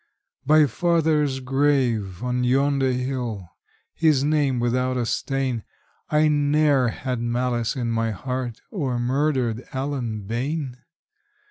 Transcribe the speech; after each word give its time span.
By 0.47 0.65
father's 0.65 1.41
grave 1.41 2.23
on 2.23 2.43
yonder 2.43 2.91
hill 2.91 3.51
his 3.93 4.23
name 4.23 4.59
without 4.59 4.97
a 4.97 5.05
stain 5.05 5.63
I 6.09 6.27
ne'er 6.27 6.87
had 6.87 7.19
malice 7.19 7.75
in 7.75 7.91
my 7.91 8.09
heart, 8.09 8.61
or 8.71 8.97
murdered 8.97 9.63
Allen 9.73 10.23
Bayne! 10.25 10.77